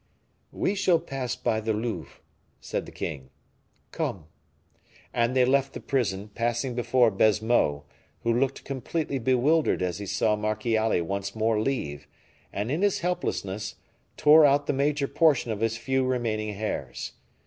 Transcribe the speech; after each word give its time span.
"We 0.51 0.73
shall 0.73 0.97
pass 0.99 1.35
by 1.35 1.59
the 1.59 1.73
Louvre," 1.73 2.21
said 2.59 2.87
the 2.87 2.91
king. 2.91 3.29
"Come." 3.91 4.25
And 5.13 5.35
they 5.35 5.45
left 5.45 5.73
the 5.73 5.79
prison, 5.79 6.31
passing 6.33 6.73
before 6.73 7.11
Baisemeaux, 7.11 7.85
who 8.23 8.33
looked 8.33 8.63
completely 8.63 9.19
bewildered 9.19 9.83
as 9.83 9.99
he 9.99 10.07
saw 10.07 10.35
Marchiali 10.35 11.03
once 11.03 11.35
more 11.35 11.59
leave; 11.61 12.07
and, 12.51 12.71
in 12.71 12.81
his 12.81 13.01
helplessness, 13.01 13.75
tore 14.17 14.43
out 14.43 14.65
the 14.65 14.73
major 14.73 15.07
portion 15.07 15.51
of 15.51 15.59
his 15.59 15.77
few 15.77 16.03
remaining 16.03 16.55
hairs. 16.55 17.11